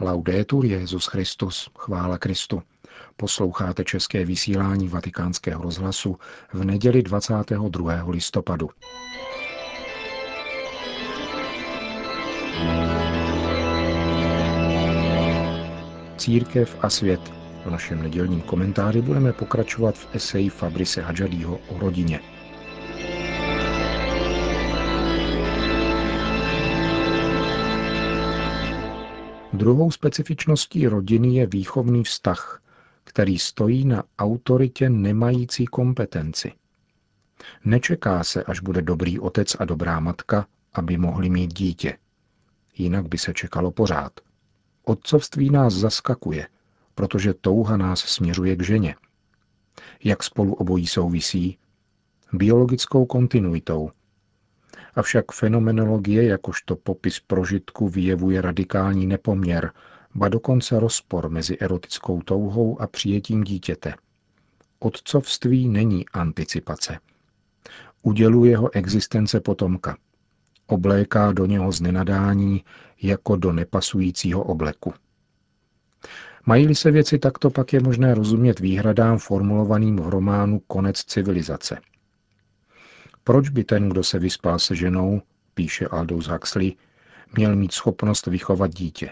[0.00, 2.62] Laudetur Jezus Christus, chvála Kristu.
[3.16, 6.16] Posloucháte české vysílání Vatikánského rozhlasu
[6.52, 8.04] v neděli 22.
[8.08, 8.70] listopadu.
[16.16, 17.20] Církev a svět.
[17.64, 22.37] V našem nedělním komentáři budeme pokračovat v eseji Fabrice Hadžadího o rodině.
[29.58, 32.62] Druhou specifičností rodiny je výchovný vztah,
[33.04, 36.52] který stojí na autoritě nemající kompetenci.
[37.64, 41.98] Nečeká se, až bude dobrý otec a dobrá matka, aby mohli mít dítě.
[42.76, 44.12] Jinak by se čekalo pořád.
[44.84, 46.48] Otcovství nás zaskakuje,
[46.94, 48.94] protože touha nás směřuje k ženě.
[50.04, 51.58] Jak spolu obojí souvisí?
[52.32, 53.90] Biologickou kontinuitou,
[54.98, 59.72] Avšak fenomenologie jakožto popis prožitku vyjevuje radikální nepoměr,
[60.14, 63.94] ba dokonce rozpor mezi erotickou touhou a přijetím dítěte.
[64.78, 66.98] Otcovství není anticipace.
[68.02, 69.96] Uděluje ho existence potomka.
[70.66, 72.64] Obléká do něho z nenadání
[73.02, 74.94] jako do nepasujícího obleku.
[76.46, 81.78] Mají-li se věci takto, pak je možné rozumět výhradám formulovaným v románu Konec civilizace–
[83.28, 85.22] proč by ten, kdo se vyspal se ženou,
[85.54, 86.76] píše Aldous Huxley,
[87.36, 89.10] měl mít schopnost vychovat dítě?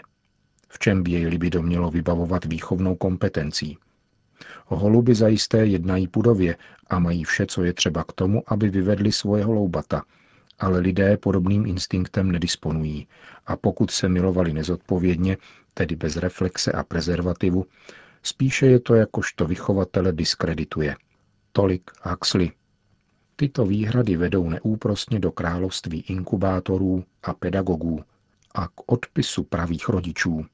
[0.69, 3.77] V čem by jej libido mělo vybavovat výchovnou kompetencí?
[4.65, 6.57] Holuby zajisté jednají pudově
[6.87, 10.03] a mají vše, co je třeba k tomu, aby vyvedli svoje holoubata,
[10.59, 13.07] ale lidé podobným instinktem nedisponují
[13.45, 15.37] a pokud se milovali nezodpovědně,
[15.73, 17.65] tedy bez reflexe a prezervativu,
[18.23, 20.95] spíše je to jakožto vychovatele diskredituje.
[21.51, 22.51] Tolik Huxley.
[23.39, 28.03] Tyto výhrady vedou neúprosně do království inkubátorů a pedagogů
[28.55, 30.45] a k odpisu pravých rodičů.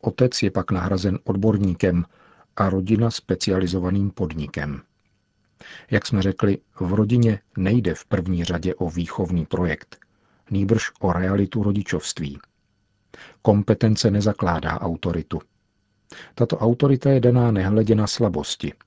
[0.00, 2.04] Otec je pak nahrazen odborníkem
[2.56, 4.82] a rodina specializovaným podnikem.
[5.90, 9.98] Jak jsme řekli, v rodině nejde v první řadě o výchovný projekt,
[10.50, 12.38] nýbrž o realitu rodičovství.
[13.42, 15.40] Kompetence nezakládá autoritu.
[16.34, 18.72] Tato autorita je daná nehledě na slabosti–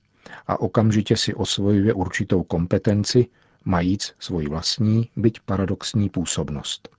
[0.48, 3.28] a okamžitě si osvojuje určitou kompetenci,
[3.66, 6.90] majíc svoji vlastní, byť paradoxní působnost.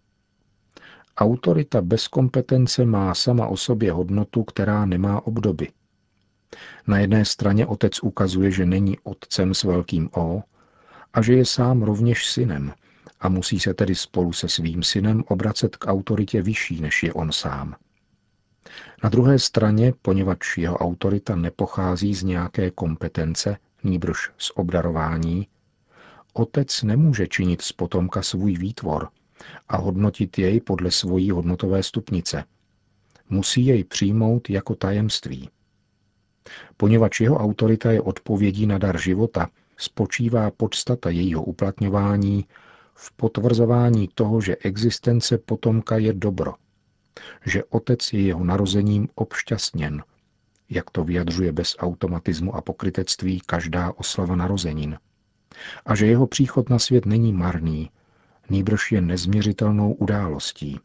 [1.16, 5.68] Autorita bez kompetence má sama o sobě hodnotu, která nemá obdoby.
[6.86, 10.42] Na jedné straně otec ukazuje, že není otcem s velkým O
[11.12, 12.72] a že je sám rovněž synem
[13.20, 17.32] a musí se tedy spolu se svým synem obracet k autoritě vyšší, než je on
[17.32, 17.76] sám.
[19.04, 25.48] Na druhé straně, poněvadž jeho autorita nepochází z nějaké kompetence, nýbrž z obdarování,
[26.32, 29.08] otec nemůže činit z potomka svůj výtvor
[29.68, 32.44] a hodnotit jej podle svojí hodnotové stupnice.
[33.28, 35.50] Musí jej přijmout jako tajemství.
[36.76, 42.44] Poněvadž jeho autorita je odpovědí na dar života, spočívá podstata jejího uplatňování
[42.94, 46.54] v potvrzování toho, že existence potomka je dobro,
[47.46, 50.02] že otec je jeho narozením obšťastněn,
[50.70, 54.98] jak to vyjadřuje bez automatismu a pokrytectví každá oslava narozenin,
[55.86, 57.90] a že jeho příchod na svět není marný,
[58.50, 60.80] nýbrž je nezměřitelnou událostí.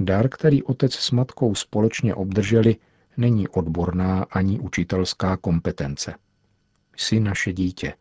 [0.00, 2.76] Dar, který otec s matkou společně obdrželi,
[3.16, 6.14] není odborná ani učitelská kompetence.
[6.96, 7.94] Jsi naše dítě.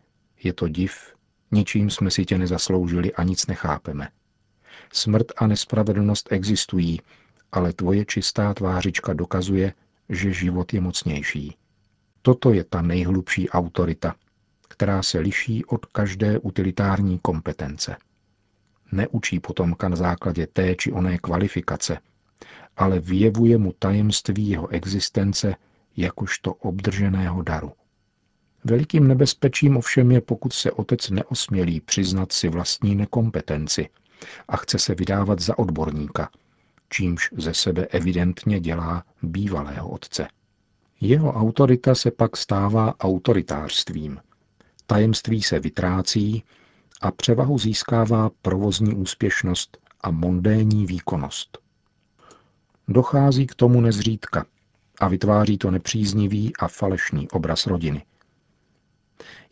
[0.43, 1.15] Je to div,
[1.51, 4.07] ničím jsme si tě nezasloužili a nic nechápeme.
[4.93, 6.99] Smrt a nespravedlnost existují,
[7.51, 9.73] ale tvoje čistá tvářička dokazuje,
[10.09, 11.55] že život je mocnější.
[12.21, 14.15] Toto je ta nejhlubší autorita,
[14.67, 17.97] která se liší od každé utilitární kompetence.
[18.91, 21.97] Neučí potomka na základě té či oné kvalifikace,
[22.77, 25.55] ale vyjevuje mu tajemství jeho existence
[25.97, 27.71] jakožto obdrženého daru.
[28.63, 33.89] Velikým nebezpečím ovšem je, pokud se otec neosmělí přiznat si vlastní nekompetenci
[34.47, 36.29] a chce se vydávat za odborníka,
[36.89, 40.27] čímž ze sebe evidentně dělá bývalého otce.
[41.01, 44.19] Jeho autorita se pak stává autoritářstvím.
[44.85, 46.43] Tajemství se vytrácí
[47.01, 51.57] a převahu získává provozní úspěšnost a mondénní výkonnost.
[52.87, 54.45] Dochází k tomu nezřídka
[54.99, 58.05] a vytváří to nepříznivý a falešný obraz rodiny–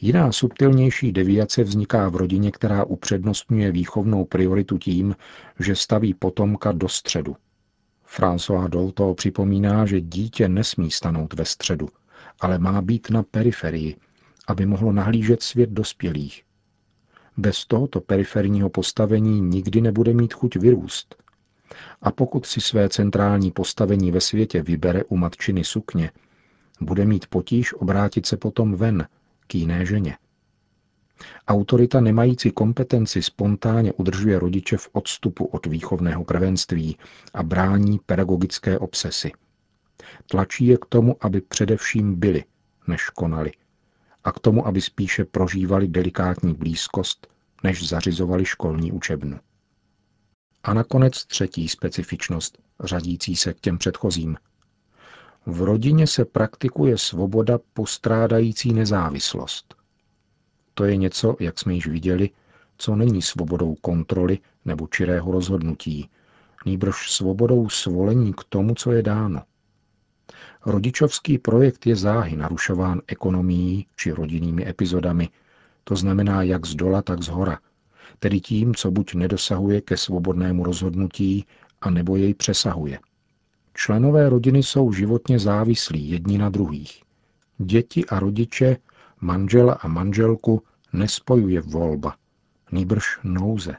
[0.02, 5.16] Jiná subtilnější deviace vzniká v rodině, která upřednostňuje výchovnou prioritu tím,
[5.60, 7.36] že staví potomka do středu.
[8.18, 11.90] François Dolto připomíná, že dítě nesmí stanout ve středu,
[12.40, 13.96] ale má být na periferii,
[14.48, 16.44] aby mohlo nahlížet svět dospělých.
[17.38, 21.16] Bez tohoto periferního postavení nikdy nebude mít chuť vyrůst.
[22.02, 26.12] A pokud si své centrální postavení ve světě vybere u matčiny sukně,
[26.82, 29.08] bude mít potíž obrátit se potom ven,
[29.48, 30.18] k jiné ženě.
[31.48, 36.98] Autorita nemající kompetenci spontánně udržuje rodiče v odstupu od výchovného prvenství
[37.34, 39.32] a brání pedagogické obsesy.
[40.32, 42.44] Tlačí je k tomu, aby především byli,
[42.88, 43.52] než konali,
[44.24, 47.28] a k tomu, aby spíše prožívali delikátní blízkost,
[47.64, 49.40] než zařizovali školní učebnu.
[50.64, 54.38] A nakonec třetí specifičnost, řadící se k těm předchozím.
[55.50, 59.76] V rodině se praktikuje svoboda postrádající nezávislost.
[60.74, 62.30] To je něco, jak jsme již viděli,
[62.78, 66.10] co není svobodou kontroly nebo čirého rozhodnutí,
[66.66, 69.42] nýbrž svobodou svolení k tomu, co je dáno.
[70.66, 75.30] Rodičovský projekt je záhy narušován ekonomií či rodinnými epizodami,
[75.84, 77.60] to znamená jak z dola, tak z hora,
[78.20, 81.46] tedy tím, co buď nedosahuje ke svobodnému rozhodnutí,
[81.82, 83.00] a nebo jej přesahuje.
[83.80, 87.04] Členové rodiny jsou životně závislí jedni na druhých.
[87.58, 88.78] Děti a rodiče,
[89.22, 90.64] manžela a manželku
[90.94, 92.16] nespojuje volba,
[92.72, 93.76] nýbrž nouze.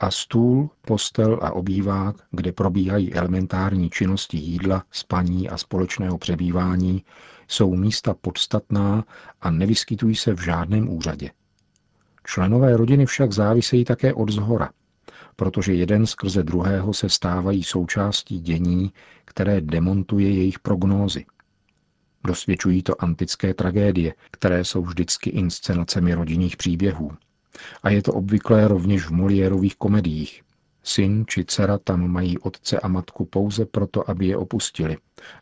[0.00, 7.04] A stůl, postel a obývák, kde probíhají elementární činnosti jídla, spaní a společného přebývání,
[7.48, 9.04] jsou místa podstatná
[9.40, 11.30] a nevyskytují se v žádném úřadě.
[12.24, 14.70] Členové rodiny však závisejí také od zhora,
[15.38, 18.92] protože jeden skrze druhého se stávají součástí dění,
[19.24, 21.26] které demontuje jejich prognózy.
[22.26, 27.10] Dosvědčují to antické tragédie, které jsou vždycky inscenacemi rodinných příběhů.
[27.82, 30.42] A je to obvyklé rovněž v Moliérových komediích.
[30.82, 34.96] Syn či dcera tam mají otce a matku pouze proto, aby je opustili.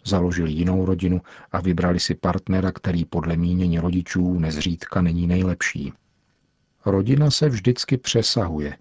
[0.04, 1.20] Založili jinou rodinu
[1.52, 5.92] a vybrali si partnera, který podle mínění rodičů nezřídka není nejlepší.
[6.86, 8.76] Rodina se vždycky přesahuje,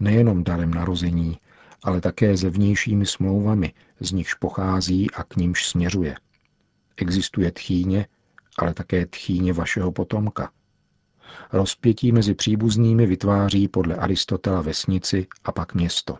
[0.00, 1.38] nejenom darem narození,
[1.82, 6.14] ale také zevnějšími smlouvami, z nichž pochází a k nímž směřuje.
[6.96, 8.06] Existuje tchýně,
[8.58, 10.50] ale také tchýně vašeho potomka.
[11.52, 16.18] Rozpětí mezi příbuznými vytváří podle Aristotela vesnici a pak město.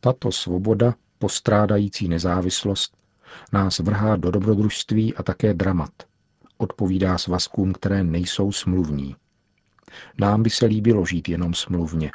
[0.00, 2.96] Tato svoboda, postrádající nezávislost,
[3.52, 5.90] nás vrhá do dobrodružství a také dramat.
[6.56, 9.16] Odpovídá svazkům, které nejsou smluvní.
[10.18, 12.10] Nám by se líbilo žít jenom smluvně,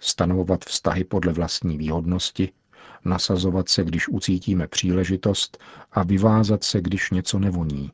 [0.00, 2.52] stanovovat vztahy podle vlastní výhodnosti,
[3.04, 5.58] nasazovat se, když ucítíme příležitost
[5.92, 7.90] a vyvázat se, když něco nevoní.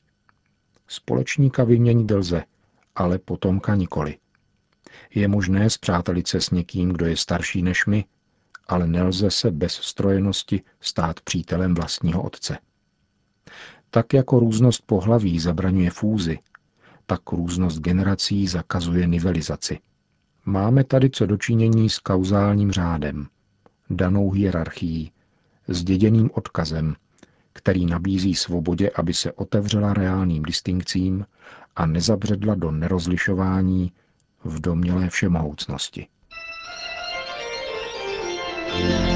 [0.88, 2.44] Společníka vyměnit lze,
[2.94, 4.18] ale potomka nikoli.
[5.14, 8.04] Je možné zpřátelit se s někým, kdo je starší než my,
[8.68, 12.58] ale nelze se bez strojenosti stát přítelem vlastního otce.
[13.90, 16.38] Tak jako různost pohlaví zabraňuje fúzi,
[17.06, 19.78] tak různost generací zakazuje nivelizaci.
[20.48, 23.26] Máme tady co dočinění s kauzálním řádem,
[23.90, 25.12] danou hierarchií,
[25.68, 26.94] zděděným odkazem,
[27.52, 31.26] který nabízí svobodě, aby se otevřela reálným distinkcím
[31.76, 33.92] a nezabředla do nerozlišování
[34.44, 36.06] v domělé všemohoucnosti.
[38.72, 39.15] V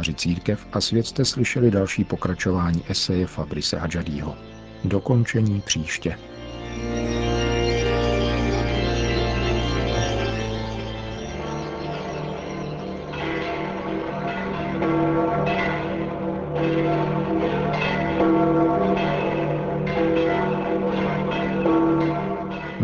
[0.00, 4.36] komentáři Církev a svět jste slyšeli další pokračování eseje Fabrice Hadžadího.
[4.84, 6.29] Dokončení příště.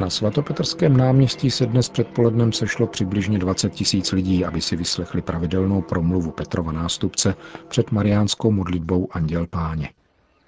[0.06, 5.82] Na svatopetrském náměstí se dnes předpolednem sešlo přibližně 20 tisíc lidí, aby si vyslechli pravidelnou
[5.82, 7.34] promluvu Petrova nástupce
[7.68, 9.90] před mariánskou modlitbou Anděl Páně.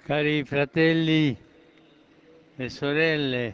[0.07, 1.37] Cari fratelli
[2.59, 3.53] e sorelle,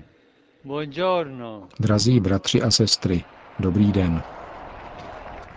[0.63, 1.67] buongiorno.
[1.79, 3.23] Drazí bratři a sestry,
[3.59, 4.23] dobrý den.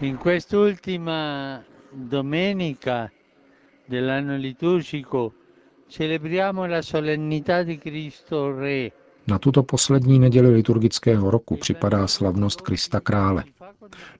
[0.01, 1.61] In quest'ultima
[1.93, 3.09] domenica
[3.89, 5.33] dell'anno liturgico
[5.89, 8.93] celebriamo la solennità di Cristo Re
[9.29, 13.45] na tuto poslední neděli liturgického roku připadá slavnost Krista Krále.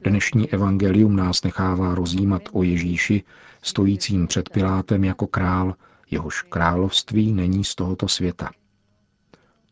[0.05, 3.23] Dnešní evangelium nás nechává rozjímat o Ježíši,
[3.63, 5.75] stojícím před Pilátem jako král,
[6.11, 8.51] jehož království není z tohoto světa.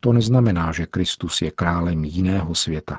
[0.00, 2.98] To neznamená, že Kristus je králem jiného světa,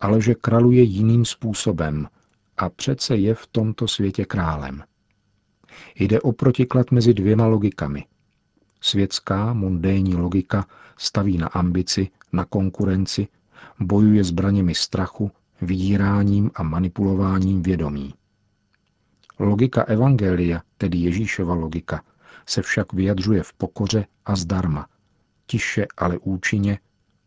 [0.00, 2.08] ale že kraluje jiným způsobem
[2.56, 4.82] a přece je v tomto světě králem.
[5.98, 8.04] Jde o protiklad mezi dvěma logikami–
[8.80, 10.66] Světská, mundénní logika
[10.96, 13.28] staví na ambici, na konkurenci,
[13.80, 15.30] bojuje zbraněmi strachu,
[15.62, 18.14] vydíráním a manipulováním vědomí.
[19.38, 22.02] Logika Evangelia, tedy Ježíšova logika,
[22.46, 24.88] se však vyjadřuje v pokoře a zdarma,
[25.46, 26.78] tiše, ale účinně,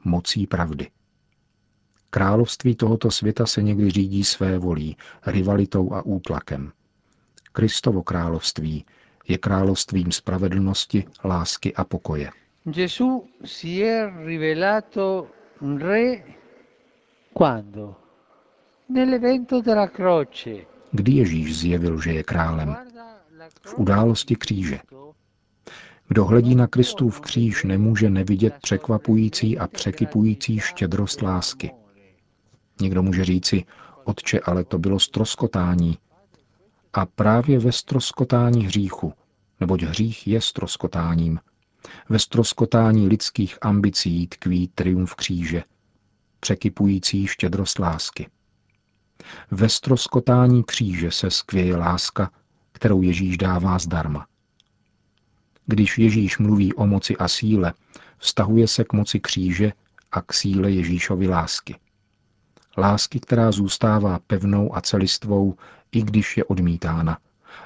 [0.04, 0.90] mocí pravdy.
[2.10, 6.72] Království tohoto světa se někdy řídí své volí, rivalitou a útlakem.
[7.52, 8.86] Kristovo království
[9.28, 12.30] je královstvím spravedlnosti, lásky a pokoje.
[12.66, 15.28] Gesù si è rivelato
[15.78, 16.24] re
[17.34, 17.96] quando?
[18.90, 20.66] Nell'evento della croce.
[20.92, 22.76] Kdy Ježíš zjevil, že je králem?
[23.66, 24.80] V události kříže.
[26.08, 31.72] Kdo hledí na Kristův kříž, nemůže nevidět překvapující a překypující štědrost lásky.
[32.82, 33.64] Někdo může říci,
[34.04, 35.98] otče, ale to bylo stroskotání.
[36.94, 39.14] A právě ve stroskotání hříchu,
[39.60, 41.40] neboť hřích je stroskotáním,
[42.10, 45.64] ve stroskotání lidských ambicí tkví triumf kříže,
[46.40, 48.30] překypující štědrost lásky.
[49.52, 52.32] Ve stroskotání kříže se skvěje láska,
[52.72, 54.28] kterou Ježíš dává zdarma.
[55.66, 57.74] Když Ježíš mluví o moci a síle,
[58.18, 59.74] vztahuje se k moci kříže
[60.12, 61.76] a k síle Ježíšovy lásky.
[62.78, 65.56] Lásky, která zůstává pevnou a celistvou,
[65.92, 67.18] i když je odmítána,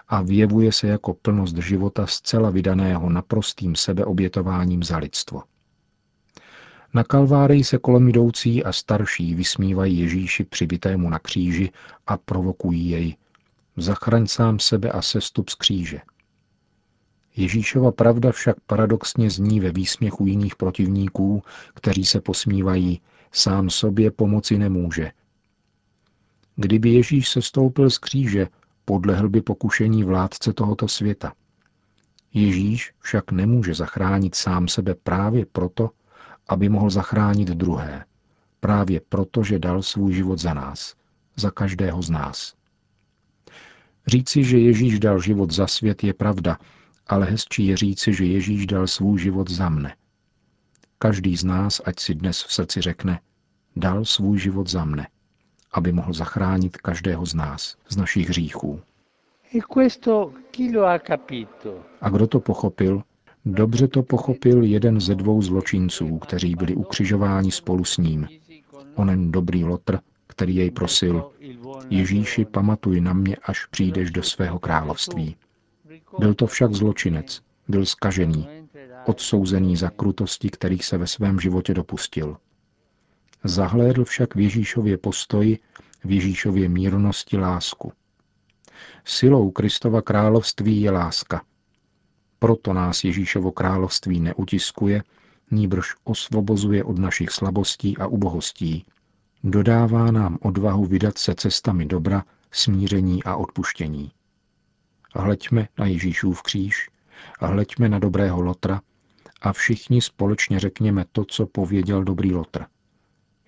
[0.07, 5.43] a vyjevuje se jako plnost života zcela vydaného naprostým sebeobětováním za lidstvo.
[6.93, 11.71] Na Kalvárii se kolem jdoucí a starší vysmívají Ježíši přibitému na kříži
[12.07, 13.15] a provokují jej.
[13.77, 16.01] Zachraň sám sebe a sestup z kříže.
[17.35, 23.01] Ježíšova pravda však paradoxně zní ve výsměchu jiných protivníků, kteří se posmívají,
[23.31, 25.11] sám sobě pomoci nemůže.
[26.55, 28.47] Kdyby Ježíš se stoupil z kříže,
[28.85, 31.33] podlehl by pokušení vládce tohoto světa.
[32.33, 35.89] Ježíš však nemůže zachránit sám sebe právě proto,
[36.47, 38.05] aby mohl zachránit druhé.
[38.59, 40.95] Právě proto, že dal svůj život za nás,
[41.35, 42.53] za každého z nás.
[44.07, 46.57] Říci, že Ježíš dal život za svět, je pravda,
[47.07, 49.95] ale hezčí je říci, že Ježíš dal svůj život za mne.
[50.99, 53.19] Každý z nás, ať si dnes v srdci řekne,
[53.75, 55.07] dal svůj život za mne,
[55.71, 58.81] aby mohl zachránit každého z nás, z našich hříchů.
[59.53, 59.59] E?
[62.01, 63.03] A kdo to pochopil?
[63.45, 68.27] Dobře to pochopil jeden ze dvou zločinců, kteří byli ukřižováni spolu s ním.
[68.95, 71.31] Onen dobrý lotr, který jej prosil,
[71.89, 75.35] Ježíši, pamatuj na mě, až přijdeš do svého království.
[76.19, 78.47] Byl to však zločinec, byl skažený,
[79.05, 82.37] odsouzený za krutosti, kterých se ve svém životě dopustil.
[83.43, 85.59] Zahlédl však v Ježíšově postoji,
[86.03, 87.91] v Ježíšově mírnosti lásku.
[89.05, 91.41] Silou Kristova království je láska.
[92.39, 95.03] Proto nás Ježíšovo království neutiskuje,
[95.51, 98.85] níbrž osvobozuje od našich slabostí a ubohostí.
[99.43, 104.11] Dodává nám odvahu vydat se cestami dobra, smíření a odpuštění.
[105.15, 106.89] Hleďme na Ježíšův kříž
[107.39, 108.81] a hleďme na dobrého Lotra
[109.41, 112.65] a všichni společně řekněme to, co pověděl dobrý Lotr.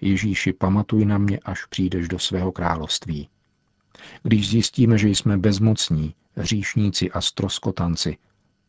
[0.02, 3.30] Ježíši, pamatuj na mě, až přijdeš do svého království.
[4.24, 8.18] Když zjistíme, že jsme bezmocní, hříšníci a stroskotanci,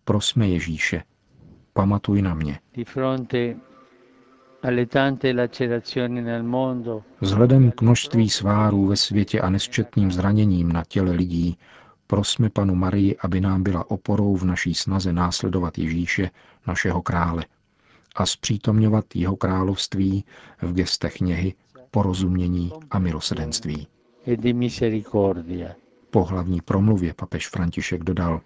[0.05, 1.02] prosme Ježíše,
[1.73, 2.59] pamatuj na mě.
[7.21, 11.59] Vzhledem k množství svárů ve světě a nesčetným zraněním na těle lidí,
[12.09, 16.31] prosme panu Marii, aby nám byla oporou v naší snaze následovat Ježíše,
[16.67, 17.45] našeho krále,
[18.17, 20.25] a zpřítomňovat jeho království
[20.62, 21.55] v gestech něhy,
[21.91, 23.87] porozumění a milosedenství.
[24.27, 24.37] E
[26.11, 28.41] po hlavní promluvě papež František dodal,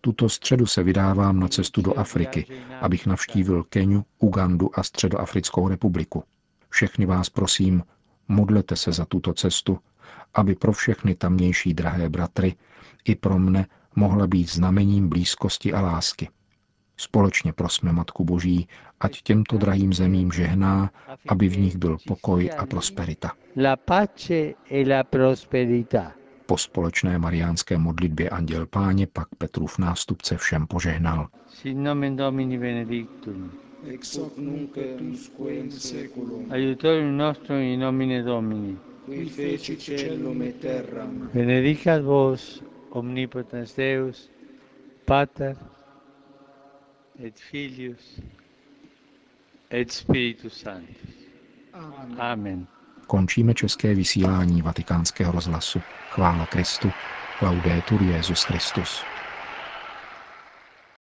[0.00, 2.46] tuto středu se vydávám na cestu do Afriky,
[2.80, 6.24] abych navštívil Keniu, Ugandu a Středoafrickou republiku.
[6.68, 7.82] Všechny vás prosím,
[8.28, 9.78] modlete se za tuto cestu,
[10.34, 12.54] aby pro všechny tamnější drahé bratry
[13.04, 16.28] i pro mne mohla být znamením blízkosti a lásky.
[16.96, 18.68] Společně prosme Matku Boží,
[19.00, 20.90] ať těmto drahým zemím žehná,
[21.28, 23.32] aby v nich byl pokoj a prosperita.
[24.70, 24.84] E.
[26.46, 31.28] Po společné mariánské modlitbě Anděl Páně pak Petrův nástupce všem požehnal.
[31.48, 33.52] Sin nomen Domini benedictum.
[33.90, 36.50] Ex hoc nunc et usque in seculum.
[36.52, 38.76] Aiutorium nostrum in nomine Domini.
[39.06, 41.28] Qui feci celum et terram.
[41.34, 42.62] Benedicat vos
[42.92, 44.28] omnipotens Deus,
[45.06, 45.56] Pater
[47.18, 48.20] et Filius
[49.70, 51.16] et Spiritus Sanctus.
[51.72, 52.20] Amen.
[52.20, 52.66] Amen.
[53.06, 55.80] Končíme české vysílání vatikánského rozhlasu.
[56.10, 56.92] Chvála Kristu.
[57.42, 59.11] Laudetur Jezus Christus.